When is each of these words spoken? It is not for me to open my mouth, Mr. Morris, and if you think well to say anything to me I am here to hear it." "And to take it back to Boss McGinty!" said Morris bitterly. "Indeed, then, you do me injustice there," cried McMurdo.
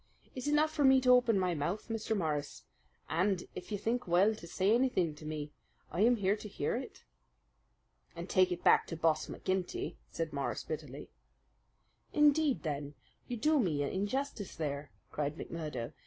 It 0.33 0.47
is 0.47 0.47
not 0.51 0.71
for 0.71 0.83
me 0.83 0.99
to 1.01 1.11
open 1.11 1.37
my 1.37 1.53
mouth, 1.53 1.87
Mr. 1.87 2.17
Morris, 2.17 2.63
and 3.07 3.43
if 3.53 3.71
you 3.71 3.77
think 3.77 4.07
well 4.07 4.33
to 4.33 4.47
say 4.47 4.73
anything 4.73 5.13
to 5.13 5.27
me 5.27 5.51
I 5.91 6.01
am 6.01 6.15
here 6.15 6.35
to 6.37 6.47
hear 6.49 6.75
it." 6.75 7.03
"And 8.15 8.27
to 8.27 8.33
take 8.33 8.51
it 8.51 8.63
back 8.63 8.87
to 8.87 8.97
Boss 8.97 9.27
McGinty!" 9.27 9.97
said 10.09 10.33
Morris 10.33 10.63
bitterly. 10.63 11.11
"Indeed, 12.13 12.63
then, 12.63 12.95
you 13.27 13.37
do 13.37 13.59
me 13.59 13.83
injustice 13.83 14.55
there," 14.55 14.89
cried 15.11 15.37
McMurdo. 15.37 15.93